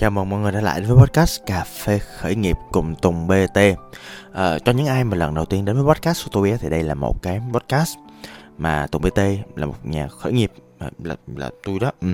[0.00, 3.56] Chào mừng mọi người đã lại với podcast Cà phê khởi nghiệp cùng Tùng BT
[3.56, 3.74] à,
[4.32, 6.82] ờ, Cho những ai mà lần đầu tiên đến với podcast của tôi thì đây
[6.82, 7.96] là một cái podcast
[8.58, 9.18] mà Tùng BT
[9.56, 11.92] là một nhà khởi nghiệp ờ, là, là, tôi đó.
[12.00, 12.08] Ừ.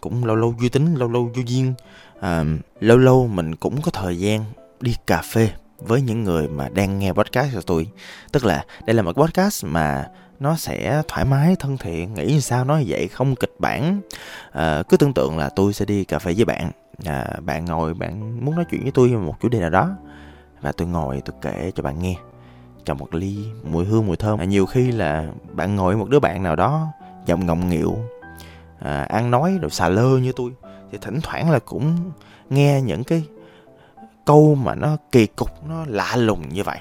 [0.00, 1.74] cũng lâu lâu duy tính lâu lâu vô duyên.
[2.20, 2.44] À,
[2.80, 4.44] lâu lâu mình cũng có thời gian
[4.80, 7.88] đi cà phê với những người mà đang nghe podcast của tôi.
[8.32, 10.06] Tức là đây là một podcast mà
[10.44, 12.14] nó sẽ thoải mái thân thiện.
[12.14, 14.00] Nghĩ sao nói vậy không kịch bản.
[14.52, 16.70] À, cứ tưởng tượng là tôi sẽ đi cà phê với bạn.
[17.04, 19.90] À, bạn ngồi bạn muốn nói chuyện với tôi về một chủ đề nào đó.
[20.60, 22.16] Và tôi ngồi tôi kể cho bạn nghe.
[22.84, 24.38] Trong một ly mùi hương mùi thơm.
[24.38, 26.86] À, nhiều khi là bạn ngồi một đứa bạn nào đó
[27.26, 27.96] giọng ngọng nghịu
[28.78, 30.50] à, ăn nói rồi xà lơ như tôi
[30.92, 31.96] thì thỉnh thoảng là cũng
[32.50, 33.22] nghe những cái
[34.24, 36.78] câu mà nó kỳ cục nó lạ lùng như vậy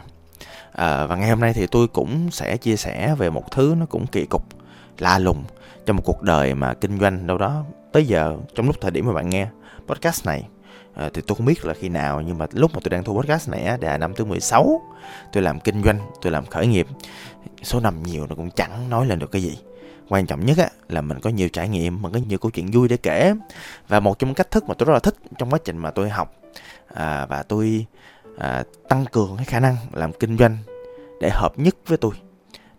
[0.73, 3.85] à, và ngày hôm nay thì tôi cũng sẽ chia sẻ về một thứ nó
[3.85, 4.43] cũng kỳ cục
[4.97, 5.43] lạ lùng
[5.85, 9.05] trong một cuộc đời mà kinh doanh đâu đó tới giờ trong lúc thời điểm
[9.07, 9.47] mà bạn nghe
[9.87, 10.47] podcast này.
[10.95, 13.21] À, thì tôi không biết là khi nào nhưng mà lúc mà tôi đang thu
[13.21, 14.81] podcast này á là năm thứ 16
[15.33, 16.87] tôi làm kinh doanh tôi làm khởi nghiệp.
[17.63, 19.57] Số năm nhiều nó cũng chẳng nói lên được cái gì.
[20.09, 22.71] Quan trọng nhất á là mình có nhiều trải nghiệm mình có nhiều câu chuyện
[22.71, 23.33] vui để kể.
[23.87, 25.91] Và một trong những cách thức mà tôi rất là thích trong quá trình mà
[25.91, 26.33] tôi học
[26.93, 27.85] à, và tôi
[28.37, 30.57] à, tăng cường cái khả năng làm kinh doanh
[31.21, 32.13] để hợp nhất với tôi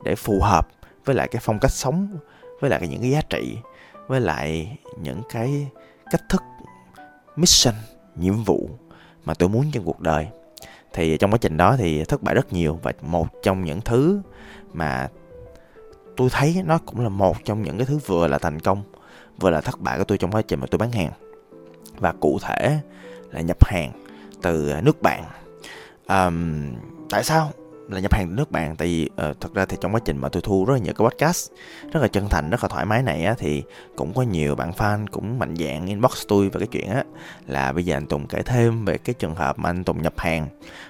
[0.05, 0.69] để phù hợp
[1.05, 2.19] với lại cái phong cách sống
[2.61, 3.59] với lại những cái giá trị
[4.07, 5.67] với lại những cái
[6.11, 6.43] cách thức
[7.37, 7.75] mission
[8.17, 8.69] nhiệm vụ
[9.25, 10.29] mà tôi muốn trong cuộc đời.
[10.93, 14.21] Thì trong quá trình đó thì thất bại rất nhiều và một trong những thứ
[14.73, 15.09] mà
[16.17, 18.83] tôi thấy nó cũng là một trong những cái thứ vừa là thành công
[19.41, 21.13] vừa là thất bại của tôi trong quá trình mà tôi bán hàng.
[21.99, 22.79] Và cụ thể
[23.31, 23.93] là nhập hàng
[24.43, 25.25] từ nước bạn
[26.09, 26.73] um,
[27.11, 27.51] tại sao
[27.89, 28.77] là nhập hàng từ nước bạn?
[28.77, 30.95] Tại vì uh, thật ra thì trong quá trình mà tôi thu rất là nhiều
[30.95, 31.51] cái podcast
[31.93, 33.63] rất là chân thành rất là thoải mái này á thì
[33.97, 37.05] cũng có nhiều bạn fan cũng mạnh dạng inbox tôi về cái chuyện á
[37.47, 40.15] là bây giờ anh Tùng kể thêm về cái trường hợp mà anh Tùng nhập
[40.17, 40.49] hàng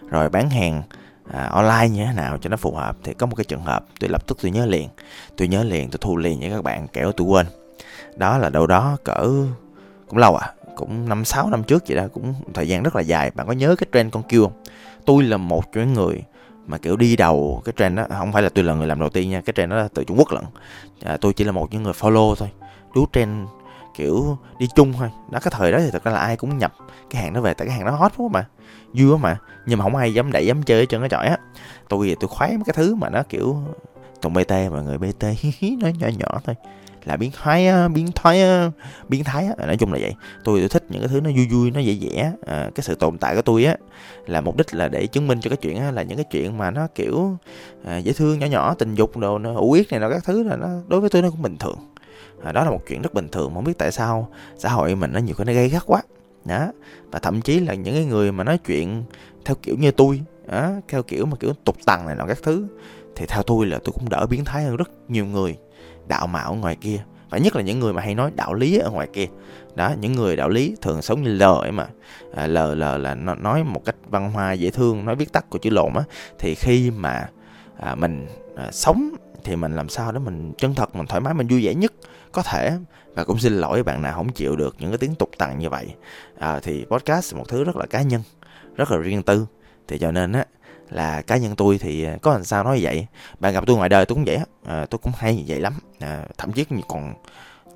[0.08, 0.82] rồi bán hàng
[1.32, 2.96] à, online như thế nào cho nó phù hợp.
[3.04, 4.88] Thì có một cái trường hợp tôi lập tức tôi nhớ liền
[5.36, 7.46] tôi nhớ liền tôi thu liền với các bạn kẻo tôi quên.
[8.16, 9.28] Đó là đâu đó cỡ
[10.08, 13.02] cũng lâu à cũng năm sáu năm trước vậy đó cũng thời gian rất là
[13.02, 13.30] dài.
[13.30, 14.63] Bạn có nhớ cái trend con kêu không?
[15.06, 16.22] Tôi là một trong những người
[16.66, 19.08] mà kiểu đi đầu cái trend đó không phải là tôi là người làm đầu
[19.08, 20.44] tiên nha cái trend đó là từ Trung Quốc lận.
[21.02, 22.50] À, tôi chỉ là một những người follow thôi
[22.94, 23.48] đú trend
[23.94, 25.10] kiểu đi chung thôi.
[25.30, 26.74] Đó cái thời đó thì thật ra là ai cũng nhập
[27.10, 28.46] cái hàng đó về tại cái hàng đó hot quá mà
[28.92, 29.38] vui quá mà.
[29.66, 31.38] Nhưng mà không ai dám đẩy dám chơi hết trơn cái chọi á.
[31.88, 33.56] Tôi thì tôi khoái mấy cái thứ mà nó kiểu
[34.20, 35.24] tùng bt mọi người bt
[35.80, 36.54] nó nhỏ nhỏ thôi
[37.04, 38.42] là biến thái biến thái
[39.08, 40.14] biến thái à, nói chung là vậy.
[40.44, 42.94] Tôi tôi thích những cái thứ nó vui vui nó dễ dễ à, cái sự
[42.94, 43.76] tồn tại của tôi á
[44.26, 46.58] là mục đích là để chứng minh cho cái chuyện á, là những cái chuyện
[46.58, 47.36] mà nó kiểu
[47.84, 50.42] à, dễ thương nhỏ nhỏ tình dục đồ nó ủ yết này nó các thứ
[50.42, 51.78] là nó đối với tôi nó cũng bình thường.
[52.42, 54.28] À, đó là một chuyện rất bình thường không biết tại sao
[54.58, 56.02] xã hội mình nó nhiều cái nó gây gắt quá.
[56.44, 56.72] Đó.
[57.10, 59.04] Và thậm chí là những cái người mà nói chuyện
[59.44, 62.66] theo kiểu như tôi đó, theo kiểu mà kiểu tục tằng này nọ các thứ
[63.16, 65.56] thì theo tôi là tôi cũng đỡ biến thái hơn rất nhiều người
[66.08, 67.02] đạo mạo ngoài kia.
[67.30, 69.26] Và nhất là những người mà hay nói đạo lý ở ngoài kia.
[69.74, 71.86] Đó những người đạo lý thường sống như lờ ấy mà.
[72.34, 75.50] À, lờ lờ là nó nói một cách văn hoa dễ thương nói viết tắt
[75.50, 76.02] của chữ lộn á.
[76.38, 77.28] Thì khi mà
[77.78, 78.26] à, mình
[78.56, 81.64] à, sống thì mình làm sao đó mình chân thật mình thoải mái mình vui
[81.64, 81.92] vẻ nhất
[82.32, 82.72] có thể.
[83.14, 85.70] Và cũng xin lỗi bạn nào không chịu được những cái tiếng tục tằn như
[85.70, 85.86] vậy.
[86.38, 88.22] À, thì podcast là một thứ rất là cá nhân
[88.76, 89.46] rất là riêng tư.
[89.88, 90.44] Thì cho nên á
[90.90, 93.06] là cá nhân tôi thì à, có làm sao nói vậy?
[93.40, 95.72] Bạn gặp tôi ngoài đời tôi cũng vậy à, tôi cũng hay như vậy lắm.
[95.98, 97.14] À, thậm chí còn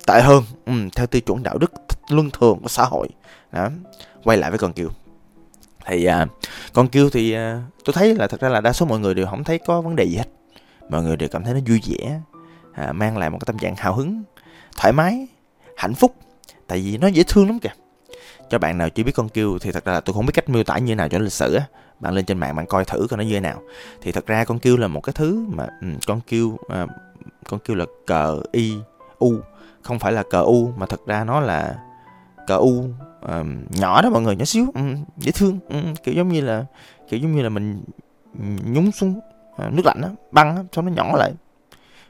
[0.07, 1.71] tệ hơn ừ, theo tiêu chuẩn đạo đức
[2.09, 3.07] luân thường của xã hội.
[3.51, 3.69] Đó
[4.23, 4.89] quay lại với con kiều.
[5.85, 6.27] Thì à,
[6.73, 9.27] con kiều thì à, tôi thấy là thật ra là đa số mọi người đều
[9.27, 10.27] không thấy có vấn đề gì hết.
[10.89, 12.19] Mọi người đều cảm thấy nó vui vẻ
[12.73, 14.23] à, mang lại một cái tâm trạng hào hứng
[14.77, 15.27] thoải mái
[15.77, 16.15] hạnh phúc.
[16.67, 17.69] Tại vì nó dễ thương lắm kìa.
[18.49, 20.49] Cho bạn nào chưa biết con kiều thì thật ra là tôi không biết cách
[20.49, 21.65] miêu tả như nào cho lịch sử á
[21.99, 23.61] bạn lên trên mạng bạn coi thử coi nó như thế nào.
[24.01, 26.87] Thì thật ra con kêu là một cái thứ mà um, con kêu à,
[27.49, 28.73] con kêu là cờ y
[29.19, 29.33] u
[29.81, 31.79] không phải là cờ u mà thật ra nó là
[32.47, 32.85] cờ u
[33.21, 36.65] um, nhỏ đó mọi người nhỏ xíu um, dễ thương um, kiểu giống như là
[37.09, 37.83] kiểu giống như là mình
[38.65, 39.19] nhúng xuống
[39.67, 41.33] uh, nước lạnh á băng á xong nó nhỏ lại.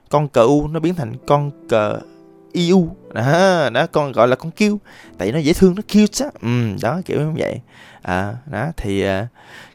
[0.09, 1.99] Con cờ u nó biến thành con cờ
[2.51, 2.95] yêu.
[3.13, 4.79] Đó, đó con gọi là con kêu.
[5.17, 6.31] Tại nó dễ thương nó cute á.
[6.41, 6.49] Ừ,
[6.81, 7.61] đó kiểu như vậy.
[8.01, 9.27] À, đó thì à,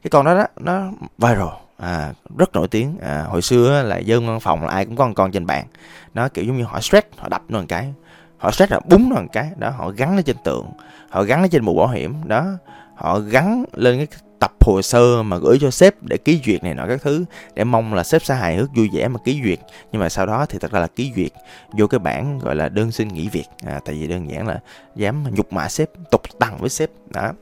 [0.02, 1.48] cái con đó đó nó viral.
[1.78, 2.98] À, rất nổi tiếng.
[3.02, 5.66] À, hồi xưa là dân văn phòng là ai cũng có một con trên bàn.
[6.14, 7.92] Nó kiểu giống như họ stress họ đập nó một cái.
[8.38, 9.50] Họ stress là búng nó một cái.
[9.56, 10.66] Đó họ gắn nó trên tượng,
[11.10, 12.14] họ gắn nó trên mũ bảo hiểm.
[12.24, 12.46] Đó
[12.94, 14.06] họ gắn lên cái
[14.40, 17.64] tập hồ sơ mà gửi cho sếp để ký duyệt này nọ các thứ để
[17.64, 19.58] mong là sếp sẽ hài hước vui vẻ mà ký duyệt.
[19.92, 21.32] Nhưng mà sau đó thì thật ra là ký duyệt
[21.72, 23.46] vô cái bản gọi là đơn xin nghỉ việc.
[23.66, 24.60] À, tại vì đơn giản là
[24.96, 26.90] dám nhục mạ sếp tục tằng với sếp.
[27.10, 27.32] Đó.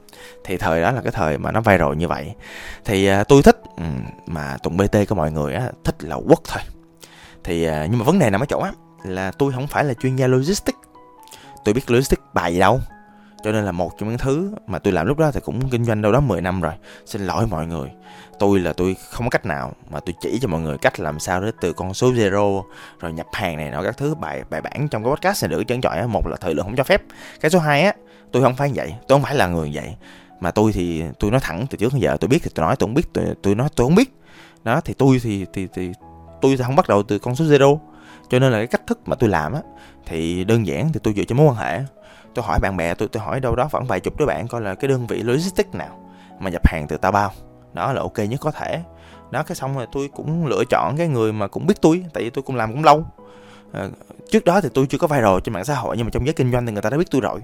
[0.44, 2.34] Thì thời đó là cái thời mà nó viral như vậy.
[2.84, 3.84] Thì à, tôi thích ừ,
[4.26, 6.62] mà tụng bt của mọi người á thích là quất thôi
[7.44, 8.72] thì à, nhưng mà vấn đề nằm ở chỗ á
[9.04, 10.78] là tôi không phải là chuyên gia logistics.
[11.64, 12.80] Tôi biết logistics bài gì đâu
[13.42, 15.84] cho nên là một trong những thứ mà tôi làm lúc đó thì cũng kinh
[15.84, 16.72] doanh đâu đó 10 năm rồi.
[17.06, 17.90] Xin lỗi mọi người.
[18.38, 21.18] Tôi là tôi không có cách nào mà tôi chỉ cho mọi người cách làm
[21.18, 22.62] sao để từ con số zero
[23.00, 25.64] rồi nhập hàng này nọ các thứ bài bài bản trong cái podcast này được
[25.64, 27.02] chân chọi một là thời lượng không cho phép.
[27.40, 27.92] Cái số 2 á
[28.32, 28.94] tôi không phải vậy.
[29.08, 29.94] Tôi không phải là người vậy.
[30.40, 32.76] Mà tôi thì tôi nói thẳng từ trước đến giờ tôi biết thì tôi nói
[32.76, 34.14] tôi không biết tôi, tôi nói tôi không biết.
[34.64, 35.92] Đó thì tôi thì thì thì
[36.40, 37.78] tôi thì không bắt đầu từ con số zero.
[38.30, 39.60] Cho nên là cái cách thức mà tôi làm á
[40.06, 41.80] thì đơn giản thì tôi dựa trên mối quan hệ
[42.34, 44.60] tôi hỏi bạn bè tôi tôi hỏi đâu đó khoảng vài chục đứa bạn coi
[44.60, 45.98] là cái đơn vị logistics nào
[46.40, 47.32] mà nhập hàng từ tao bao
[47.74, 48.82] đó là ok nhất có thể.
[49.30, 52.24] Đó cái xong rồi tôi cũng lựa chọn cái người mà cũng biết tôi tại
[52.24, 53.06] vì tôi cũng làm cũng lâu.
[53.72, 53.88] À,
[54.30, 56.32] trước đó thì tôi chưa có viral trên mạng xã hội nhưng mà trong giới
[56.32, 57.40] kinh doanh thì người ta đã biết tôi rồi.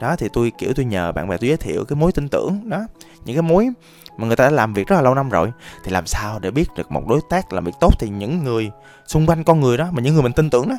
[0.00, 2.70] Đó thì tôi kiểu tôi nhờ bạn bè tôi giới thiệu cái mối tin tưởng.
[2.70, 2.86] Đó
[3.24, 3.68] những cái mối
[4.16, 5.52] mà người ta đã làm việc rất là lâu năm rồi
[5.84, 8.70] thì làm sao để biết được một đối tác làm việc tốt thì những người
[9.06, 10.76] xung quanh con người đó mà những người mình tin tưởng đó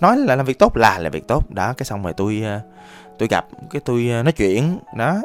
[0.00, 1.50] nói là làm việc tốt là làm việc tốt.
[1.50, 2.60] Đó cái xong rồi tôi ờ,
[3.18, 4.78] tôi gặp cái tôi ờ, nói chuyện.
[4.96, 5.16] Đó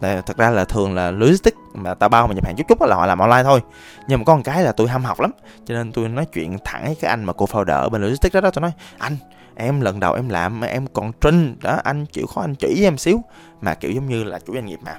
[0.00, 2.96] thật ra là thường là logistics mà tao bao mà nhập hàng chút chút là
[2.96, 3.60] họ làm online thôi.
[4.08, 5.30] Nhưng mà có một cái là tôi ham học lắm.
[5.64, 8.34] Cho nên tôi nói chuyện thẳng với cái anh mà cô founder ở bên logistics
[8.34, 9.16] đó, đó tôi nói anh
[9.56, 12.98] em lần đầu em làm em còn trinh đó anh chịu khó anh chỉ em
[12.98, 13.20] xíu.
[13.60, 14.98] Mà kiểu giống như là chủ doanh nghiệp mà.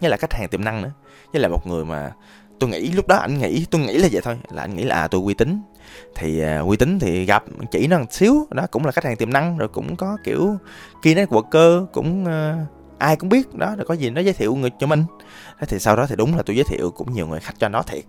[0.00, 0.90] Với là khách hàng tiềm năng nữa.
[1.32, 2.12] Với là một người mà
[2.60, 4.94] tôi nghĩ lúc đó anh nghĩ tôi nghĩ là vậy thôi là anh nghĩ là
[4.96, 5.60] à tôi uy tín.
[6.14, 9.16] Thì uh, uy tín thì gặp chỉ nó một xíu đó cũng là khách hàng
[9.16, 10.56] tiềm năng rồi cũng có kiểu
[11.02, 12.68] kia nói quật cơ cũng uh,
[12.98, 15.04] ai cũng biết đó là có gì nó giới thiệu người cho mình.
[15.60, 17.68] Thế thì sau đó thì đúng là tôi giới thiệu cũng nhiều người khách cho
[17.68, 18.04] nó thiệt.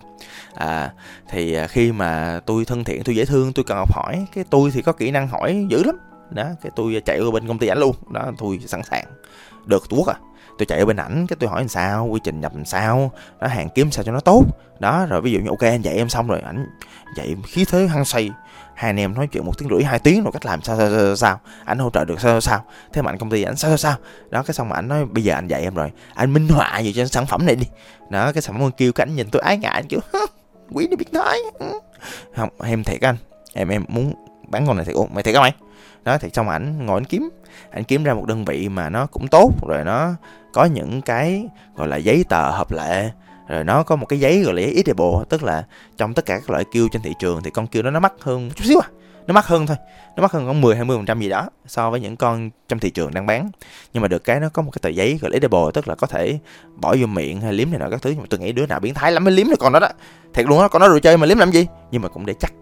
[0.54, 0.94] À
[1.30, 4.44] thì à, khi mà tôi thân thiện tôi dễ thương tôi cần học hỏi cái
[4.50, 5.98] tôi thì có kỹ năng hỏi dữ lắm
[6.32, 7.96] đó cái tôi chạy qua bên công ty ảnh luôn.
[8.12, 9.06] Đó tôi sẵn sàng.
[9.66, 10.16] Được tuốt à.
[10.58, 13.12] Tôi chạy ở bên ảnh cái tôi hỏi làm sao quy trình nhập làm sao
[13.42, 14.44] đó hàng kiếm sao cho nó tốt.
[14.80, 16.66] Đó rồi ví dụ như ok anh dạy em xong rồi ảnh
[17.16, 18.32] dạy khí thế hăng say.
[18.76, 20.90] Hai anh em nói chuyện một tiếng rưỡi hai tiếng rồi cách làm sao sao
[20.90, 21.40] sao, sao.
[21.66, 23.96] anh hỗ trợ được sao sao thế mà anh công ty ảnh sao sao sao.
[24.30, 26.80] Đó cái xong mà anh nói bây giờ anh dạy em rồi anh minh họa
[26.80, 27.68] gì cho sản phẩm này đi.
[28.10, 30.00] Đó cái sản phẩm kêu cái nhìn tôi ái ngại anh kiểu
[30.72, 31.40] quý đi biết nói.
[32.36, 33.16] Không em thiệt anh.
[33.54, 34.14] Em em muốn
[34.48, 35.54] bán con này thiệt ủa mày thiệt không mày?
[36.04, 37.30] Đó, thì xong ảnh ngồi anh kiếm
[37.72, 40.14] anh kiếm ra một đơn vị mà nó cũng tốt, rồi nó
[40.54, 43.10] có những cái, gọi là, giấy tờ hợp lệ,
[43.48, 45.66] rồi nó có một cái giấy, gọi là, giấy edible, tức là
[45.98, 48.14] trong tất cả các loại kêu trên thị trường thì con kêu đó nó mắc
[48.22, 48.90] hơn chút xíu à.
[49.28, 49.78] Nó mắc hơn thôi,
[50.16, 52.80] nó mắc hơn khoảng 10 20 phần trăm gì đó so với những con trong
[52.80, 53.52] thị trường đang bán.
[53.94, 55.96] Nhưng mà được cái nó có một cái tờ giấy, gọi là, edible, tức là
[55.96, 56.40] có thể
[56.76, 58.80] bỏ vô miệng hay liếm này nọ các thứ, nhưng mà tôi nghĩ đứa nào
[58.80, 59.88] biến thái lắm mới liếm được con đó đó.
[60.34, 61.68] Thiệt luôn á, con nó đồ chơi mà liếm làm gì?
[61.92, 62.54] Nhưng mà cũng để chắc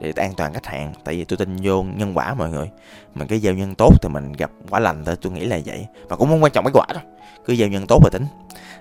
[0.00, 0.92] để an toàn khách hàng.
[1.04, 2.70] Tại vì tôi tin vô nhân quả mọi người.
[3.14, 5.16] Mình cái gieo nhân tốt thì mình gặp quả lành thôi.
[5.22, 5.86] Tôi nghĩ là vậy.
[6.08, 7.02] Và cũng không quan trọng cái quả đâu.
[7.44, 8.26] Cứ gieo nhân tốt và tính.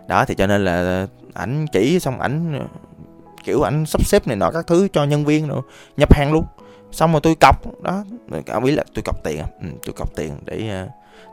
[0.08, 2.68] Đó thì cho nên là ảnh chỉ xong ảnh
[3.44, 5.62] kiểu ảnh sắp xếp này nọ các thứ cho nhân viên rồi
[5.98, 6.46] nhập hàng luôn.
[6.92, 8.04] Xong rồi tôi cọc đó
[8.46, 9.44] cả ý là tôi cọc tiền.
[9.62, 10.88] Ừ, tôi cọc tiền để ờ,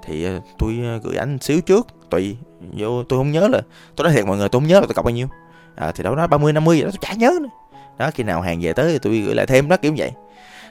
[0.05, 1.87] thì ờ, tôi ờ, gửi ảnh xíu trước.
[2.11, 2.37] Tùy
[2.73, 3.61] vô tôi không nhớ là
[3.97, 5.29] tôi nói thiệt mọi người tôi không nhớ là tôi cọc bao nhiêu.
[5.75, 7.49] À, thì đâu đó 30 50 gì đó tôi chả nhớ nữa
[7.99, 10.11] đó khi nào hàng về tới thì tôi gửi lại thêm đó kiểu vậy.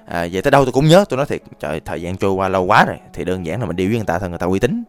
[0.06, 2.50] À, về tới đâu tôi cũng nhớ tôi nói thiệt trời thời gian trôi qua
[2.50, 4.48] lâu quá rồi thì đơn giản là mình đi với người ta thôi người ta
[4.48, 4.84] uy tín.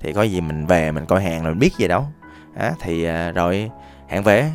[0.00, 2.04] Thì có gì mình về mình coi hàng rồi mình biết gì đâu.
[2.56, 3.70] À, thì à, rồi
[4.08, 4.50] hàng về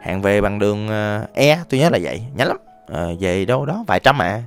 [0.00, 2.56] hàng về bằng đường à, e tôi nhớ là vậy nhanh lắm.
[2.92, 4.42] À, về đâu đó vài trăm à.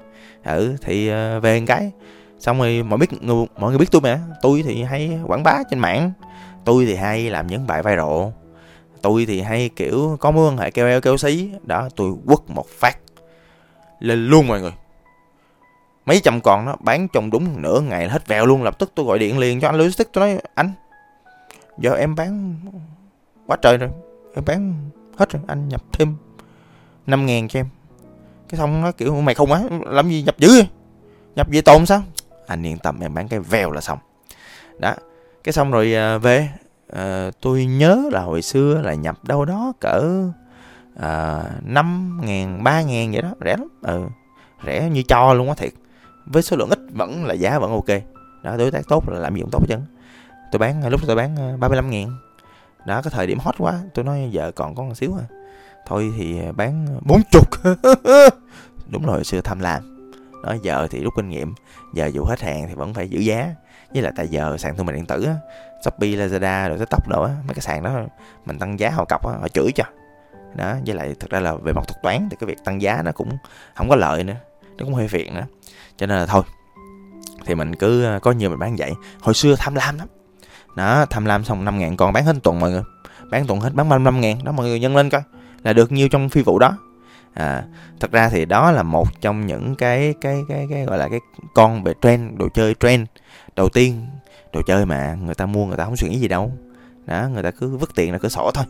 [0.45, 1.91] Ừ thì à, về một cái
[2.39, 4.19] xong rồi mọi biết người, mọi người biết tôi mà.
[4.41, 6.11] Tôi thì hay quảng bá trên mạng
[6.65, 8.29] tôi thì hay làm những bài viral
[9.01, 12.39] tôi thì hay, kiểu, có mối quan hệ keo eo keo xí, đó, tôi quất
[12.47, 12.97] một phát.
[13.99, 14.73] Lên luôn mọi người.
[16.05, 19.05] Mấy trăm con nó bán trong đúng nửa ngày hết vẹo luôn, lập tức tôi
[19.05, 20.71] gọi điện liền cho anh logistics, tôi nói, anh,
[21.77, 22.55] giờ em bán
[23.47, 23.89] quá trời rồi,
[24.35, 26.15] em bán hết rồi, anh nhập thêm
[27.07, 27.67] năm ngàn cho em.
[28.49, 30.67] Cái xong nó kiểu mày không á, làm gì nhập dữ vậy?
[31.35, 32.03] Nhập về tồn sao?
[32.47, 33.99] Anh yên tâm, em bán cái vèo là xong.
[34.79, 34.95] Đó,
[35.43, 36.49] cái xong rồi à, về
[36.95, 40.29] à, tôi nhớ là hồi xưa là nhập đâu đó cỡ
[40.95, 43.67] à, năm ngàn ba ngàn vậy đó rẻ lắm.
[43.81, 44.05] Ừ,
[44.65, 45.73] rẻ như cho luôn á thiệt.
[46.25, 48.01] Với số lượng ít vẫn là giá vẫn ok.
[48.43, 49.75] Đó đối tác tốt là làm gì cũng tốt chứ
[50.51, 52.17] tôi bán lúc tôi bán ờ, 35 ngàn.
[52.85, 55.25] Đó cái thời điểm hot quá tôi nói giờ còn có một xíu à.
[55.85, 57.49] Thôi thì bán bốn chục.
[58.91, 60.11] Đúng rồi xưa tham lam.
[60.43, 61.53] Đó giờ thì rút kinh nghiệm.
[61.93, 63.55] Giờ dù hết hàng thì vẫn phải giữ giá
[63.95, 65.35] với lại tại giờ sàn thương mại điện tử á,
[65.85, 67.91] shopee, lazada rồi tiktok nữa mấy cái sàn đó,
[68.45, 69.83] mình tăng giá họ cọc á, họ chửi cho.
[70.55, 73.01] Đó, với lại thực ra là về mặt thuật toán thì cái việc tăng giá
[73.05, 73.29] nó cũng
[73.75, 74.35] không có lợi nữa,
[74.77, 75.45] nó cũng hơi phiền nữa
[75.97, 76.43] cho nên là thôi,
[77.45, 78.91] thì mình cứ ờ, có nhiều mình bán vậy.
[79.21, 80.07] Hồi xưa tham lam lắm.
[80.75, 82.83] Đó, tham lam xong 5 ngàn còn bán hết tuần mọi người.
[83.31, 84.43] Bán tuần hết, bán 35 ngàn.
[84.43, 85.21] Đó, mọi người nhân lên coi,
[85.63, 86.77] là được nhiêu trong phi vụ đó
[87.35, 87.63] à
[87.99, 91.19] thật ra thì đó là một trong những cái cái cái cái gọi là cái
[91.53, 93.07] con về trend đồ chơi trend
[93.55, 94.07] đầu tiên.
[94.53, 96.51] Đồ chơi mà người ta mua người ta không suy nghĩ gì đâu.
[97.05, 98.65] Đó người ta cứ vứt tiền ra cửa sổ thôi.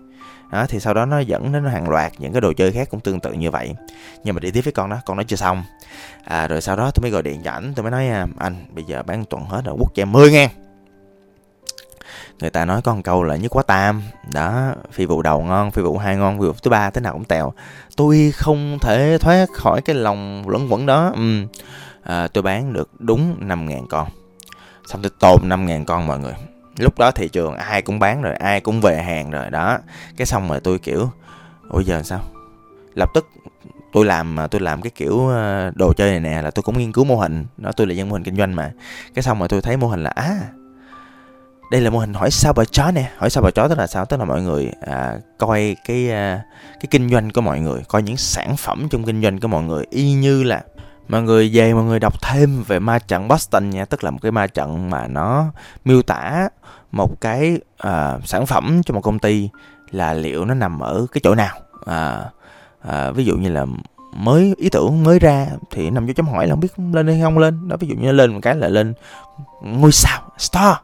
[0.52, 3.00] Đó thì sau đó nó dẫn đến hàng loạt những cái đồ chơi khác cũng
[3.00, 3.76] tương tự như vậy.
[4.24, 5.64] Nhưng mà đi tiếp với con đó con nó chưa xong.
[6.24, 8.56] À, rồi sau đó tôi mới gọi điện cho ảnh tôi mới nói à, anh
[8.72, 10.50] bây giờ bán tuần hết rồi quốc gia 10 ngàn
[12.40, 14.02] người ta nói con câu là nhất quá tam
[14.34, 17.14] đó phi vụ đầu ngon phi vụ hai ngon phi vụ thứ ba thế nào
[17.14, 17.54] cũng tèo.
[17.96, 21.12] Tôi không thể thoát khỏi cái lòng luẩn quẩn đó.
[21.16, 21.46] Ừ.
[22.04, 24.08] à, tôi bán được đúng 5 ngàn con.
[24.88, 26.34] Xong tôi tồn 5 ngàn con mọi người.
[26.78, 29.78] Lúc đó thị trường ai cũng bán rồi ai cũng về hàng rồi đó.
[30.18, 31.10] Cái xong rồi tôi kiểu
[31.70, 32.20] ôi giờ sao?
[32.96, 33.28] Lập tức
[33.94, 36.92] tôi làm tôi làm cái kiểu ờ, đồ chơi này nè là tôi cũng nghiên
[36.92, 37.46] cứu mô hình.
[37.58, 38.72] Đó tôi là dân mô hình kinh doanh mà.
[39.14, 40.40] Cái xong rồi tôi thấy mô hình là à
[41.72, 43.12] đây là mô hình hỏi sao bà chó nè.
[43.18, 44.06] Hỏi sao bà chó tức là sao?
[44.06, 46.44] Tức là mọi người à, coi cái à,
[46.74, 49.64] cái kinh doanh của mọi người coi những sản phẩm trong kinh doanh của mọi
[49.64, 49.86] người.
[49.90, 50.64] Y như là
[51.08, 53.86] mọi người về mọi người đọc thêm về ma trận Boston nha.
[53.86, 55.46] Tức là một cái ma trận mà nó
[55.86, 56.50] miêu tả
[56.92, 59.50] một cái à, sản phẩm cho một công ty
[59.92, 61.58] là liệu nó nằm ở cái chỗ nào.
[61.86, 62.24] À,
[62.82, 63.66] à, ví dụ như là
[64.14, 67.22] mới ý tưởng mới ra thì nằm vô chấm hỏi là không biết lên hay
[67.22, 67.68] không lên.
[67.68, 68.94] Đó ví dụ như lên một cái là lên
[69.62, 70.76] ngôi sao star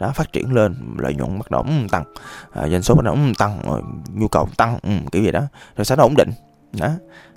[0.00, 2.04] đó phát triển lên lợi nhuận bắt đầu um, tăng.
[2.52, 3.82] À, doanh số bắt đầu um, tăng rồi
[4.14, 5.42] nhu cầu tăng um, kiểu gì đó.
[5.76, 6.30] Rồi sau đó ổn định
[6.72, 6.90] đó.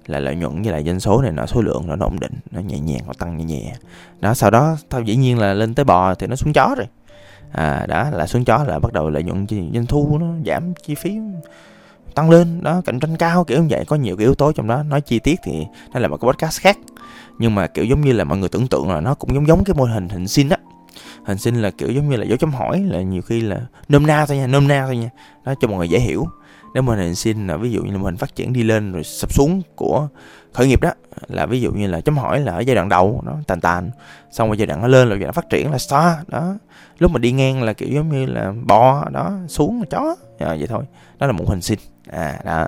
[0.05, 2.33] Là lợi nhuận với lại doanh số này nó số lượng nó, nó ổn định
[2.51, 3.73] nó nhẹ nhàng nó tăng nhẹ nhẹ.
[4.19, 6.87] Đó sau đó tao dĩ nhiên là lên tới bò thì nó xuống chó rồi.
[7.51, 10.95] À đó là xuống chó là bắt đầu lợi nhuận doanh thu nó giảm chi
[10.95, 11.19] phí
[12.15, 13.85] tăng lên đó cạnh tranh cao kiểu như vậy.
[13.87, 16.31] Có nhiều cái yếu tố trong đó nói chi tiết thì nó là một cái
[16.31, 16.77] podcast khác.
[17.39, 19.63] Nhưng mà kiểu giống như là mọi người tưởng tượng là nó cũng giống giống
[19.63, 20.57] cái mô hình hình xin á
[21.25, 24.07] hình sinh là kiểu giống như là dấu chấm hỏi là nhiều khi là nôm
[24.07, 25.09] na thôi nha nôm na thôi nha.
[25.45, 26.27] Đó cho mọi người dễ hiểu.
[26.73, 29.03] Nếu mà hình sinh là ví dụ như là mình phát triển đi lên rồi
[29.03, 30.07] sập xuống của
[30.53, 30.91] khởi nghiệp đó
[31.27, 33.91] là ví dụ như là chấm hỏi là ở giai đoạn đầu nó tàn tàn
[34.31, 36.55] xong rồi giai đoạn nó lên rồi giai đoạn phát triển là star đó.
[36.99, 40.47] Lúc mà đi ngang là kiểu giống như là bò đó xuống là chó à,
[40.47, 40.83] vậy thôi.
[41.19, 41.79] Đó là một hình sinh.
[42.11, 42.67] À đó.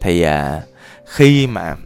[0.00, 0.62] Thì à,
[1.06, 1.76] khi mà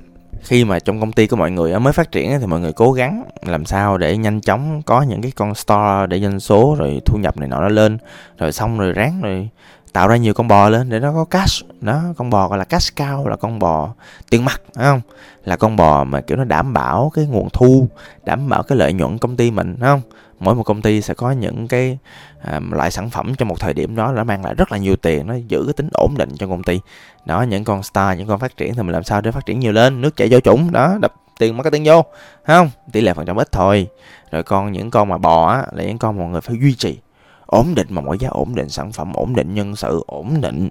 [0.43, 2.93] khi mà trong công ty của mọi người mới phát triển thì mọi người cố
[2.93, 7.01] gắng làm sao để nhanh chóng có những cái con store để doanh số rồi
[7.05, 7.99] thu nhập này nọ nó lên,
[8.39, 9.49] rồi xong rồi ráng rồi
[9.93, 12.65] tạo ra nhiều con bò lên để nó có cash nó con bò gọi là
[12.65, 13.95] cash cao là con bò
[14.31, 15.01] tiền mặt phải không?
[15.45, 17.89] Là con bò mà kiểu nó đảm bảo cái nguồn thu
[18.25, 20.01] đảm bảo cái lợi nhuận công ty mình phải không?
[20.41, 21.99] Mỗi một công ty sẽ có những cái
[22.43, 24.97] à, loại sản phẩm trong một thời điểm đó nó mang lại rất là nhiều
[24.97, 26.81] tiền nó giữ cái tính ổn định cho công ty.
[27.25, 29.61] Đó những con star những con phát triển thì mình làm sao để phát triển
[29.61, 30.01] nhiều lên?
[30.01, 32.05] Nước chảy vô chủng đó đập tiền marketing vô
[32.47, 32.71] không?
[32.93, 33.89] Tỷ lệ phần trăm ít thôi.
[34.31, 36.99] Rồi con những con mà bò á là những con mọi người phải duy trì
[37.47, 40.69] ổn định mà mỗi giá ổn định, sản phẩm ổn định, nhân sự ổn định,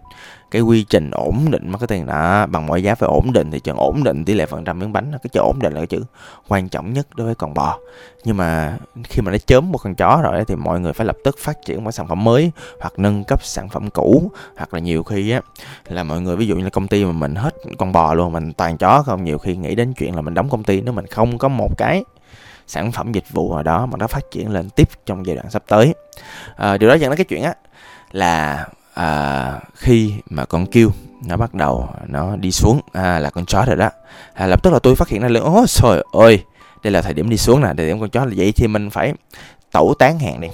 [0.52, 3.78] cái quy trình ổn định marketing đó bằng mọi giá phải ổn định thì chừng
[3.78, 6.04] ổn định tỷ lệ phần trăm miếng bánh, cái chữ ổn định là cái chữ
[6.48, 7.80] quan trọng nhất đối với con bò.
[8.24, 11.18] Nhưng mà khi mà nó chớm một con chó rồi thì mọi người phải lập
[11.24, 12.52] tức phát triển một sản phẩm mới
[12.82, 14.32] hoặc nâng cấp sản phẩm cũ.
[14.58, 15.42] Hoặc là nhiều khi á
[15.88, 18.32] là mọi người, ví dụ như là công ty mà mình hết con bò luôn,
[18.32, 20.94] mình toàn chó không, nhiều khi nghĩ đến chuyện là mình đóng công ty nếu
[20.94, 22.04] mình không có một cái
[22.68, 25.50] sản phẩm dịch vụ nào đó mà nó phát triển lên tiếp trong giai đoạn
[25.50, 25.96] sắp tới.
[26.56, 27.54] À, điều đó dẫn đến cái chuyện á
[28.12, 30.90] là à, khi mà con kêu
[31.28, 33.90] nó bắt đầu nó đi xuống à, là con chó rồi đó.
[34.34, 36.44] À, lập tức là tôi phát hiện ra là ôi trời ơi
[36.84, 38.90] đây là thời điểm đi xuống nè thời điểm con chó là vậy thì mình
[38.90, 39.14] phải
[39.72, 40.48] tẩu tán hàng đi.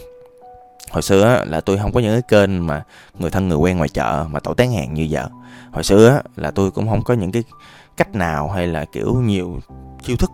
[0.92, 2.84] Hồi xưa á, là tôi không có những cái kênh mà
[3.20, 5.28] người thân người quen ngoài chợ mà tẩu tán hàng như giờ.
[5.72, 7.44] Hồi xưa á, là tôi cũng không có những cái
[7.98, 9.60] cách nào hay là kiểu nhiều
[10.04, 10.32] chiêu thức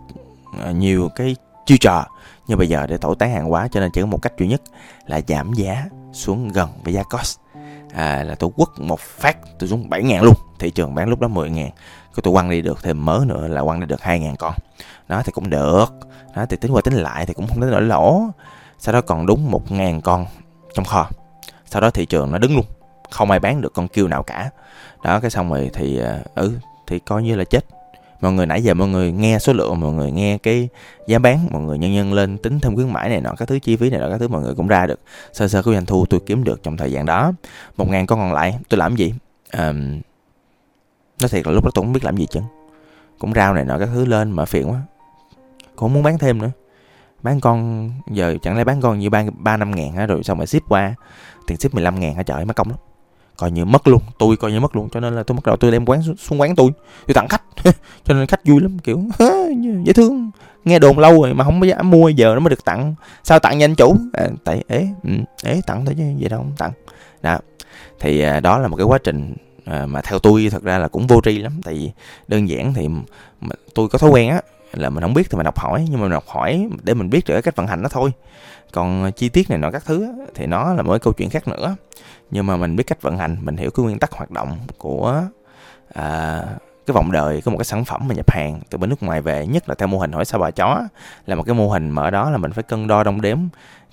[0.64, 1.36] à, nhiều cái
[1.68, 2.06] chiêu trò.
[2.46, 4.48] Nhưng bây giờ để tẩu tán hàng hóa cho nên chỉ có một cách duy
[4.48, 4.62] nhất
[5.06, 7.38] là giảm giá xuống gần với giá cost.
[7.92, 10.34] À, là tôi quất một phát tôi xuống 7 ngàn luôn.
[10.58, 11.70] Thị trường bán lúc đó 10 ngàn.
[12.14, 14.54] Cái tôi quăng đi được thêm mớ nữa là quăng đi được 2 ngàn con.
[15.08, 15.86] Đó thì cũng được.
[16.36, 18.22] Đó thì tính qua tính lại thì cũng không đến nỗi lỗ.
[18.78, 20.26] Sau đó còn đúng một ngàn con
[20.74, 21.08] trong kho.
[21.66, 22.64] Sau đó thị trường nó đứng luôn.
[23.10, 24.50] Không ai bán được con kêu nào cả.
[25.04, 26.52] Đó cái xong rồi thì à, ừ
[26.86, 27.64] thì coi như là chết
[28.20, 30.68] mọi người nãy giờ mọi người nghe số lượng mọi người nghe cái
[31.06, 33.58] giá bán mọi người nhân nhân lên tính thêm khuyến mãi này nọ các thứ
[33.58, 35.00] chi phí này nọ các thứ mọi người cũng ra được.
[35.32, 37.32] Sơ sơ cái doanh thu tôi kiếm được trong thời gian đó.
[37.76, 39.14] Một ngàn con còn lại tôi làm gì?
[39.52, 40.00] Um,
[41.20, 42.40] nói thiệt là lúc đó tôi không biết làm gì chứ
[43.18, 44.80] cũng rau này nọ các thứ lên mà phiền quá.
[45.58, 46.50] Cũng không muốn bán thêm nữa.
[47.22, 50.38] Bán con giờ chẳng lẽ bán con như ba ba năm ngàn á rồi xong
[50.38, 50.94] rồi ship qua.
[51.46, 52.78] Tiền ship 15 ngàn hả trời mất công lắm
[53.38, 55.56] coi như mất luôn tôi coi như mất luôn cho nên là tôi bắt đầu
[55.56, 56.70] tôi đem quán xuống quán tôi.
[57.06, 57.42] Tôi tặng khách
[58.04, 59.02] cho nên khách vui lắm kiểu
[59.84, 60.30] dễ thương.
[60.64, 62.94] Nghe đồn lâu rồi mà không có dám mua giờ nó mới được tặng.
[63.24, 63.96] Sao tặng nhanh chủ?
[64.12, 65.10] À, tại ế ừ,
[65.44, 66.72] ế tặng thôi chứ vậy đâu không tặng.
[67.22, 67.38] Đó
[68.00, 70.88] thì à, đó là một cái quá trình à, mà theo tôi thật ra là
[70.88, 71.60] cũng vô tri lắm.
[71.64, 71.90] Tại vì
[72.28, 72.88] đơn giản thì
[73.74, 74.40] tôi có thói quen á
[74.72, 77.10] là mình không biết thì mình học hỏi nhưng mà mình học hỏi để mình
[77.10, 78.12] biết được cách vận hành nó thôi.
[78.72, 81.30] Còn ờ, chi tiết này nọ các thứ thì nó là một cái câu chuyện
[81.30, 81.76] khác nữa.
[82.30, 85.22] Nhưng mà mình biết cách vận hành mình hiểu cái nguyên tắc hoạt động của
[85.94, 86.42] à,
[86.86, 89.20] cái vòng đời của một cái sản phẩm mà nhập hàng từ bên nước ngoài
[89.20, 90.82] về nhất là theo mô hình hỏi sao bà chó
[91.26, 93.38] là một cái mô hình mà ở đó là mình phải cân đo đong đếm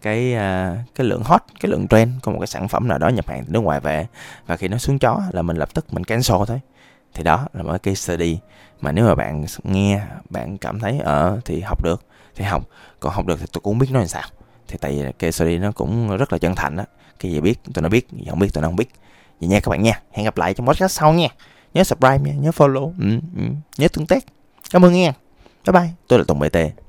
[0.02, 3.10] cái à, cái lượng hot cái lượng trend của một cái sản phẩm nào đó
[3.10, 4.08] nhập hàng từ nước ngoài về.
[4.48, 6.60] Và khi nó xuống chó là mình lập tức mình cancel thôi
[7.16, 8.38] thì đó là một cái study
[8.82, 12.06] mà nếu mà bạn nghe bạn cảm thấy ở uh, thì học được
[12.36, 12.64] thì học.
[13.00, 14.24] Còn học được thì tôi cũng không biết nói làm sao.
[14.68, 16.84] Thì tại vì case study nó cũng rất là chân thành đó
[17.20, 18.90] cái gì biết tôi nó biết gì không biết tôi nó không biết.
[19.40, 21.28] Vậy nha các bạn nha hẹn gặp lại trong podcast sau nha.
[21.74, 22.94] Nhớ subscribe nha nhớ follow.
[23.00, 23.44] Ừ, ừ.
[23.78, 24.24] nhớ tương tác.
[24.72, 25.14] Cảm ơn nha.
[25.68, 26.85] Bye bye tôi là tùng bt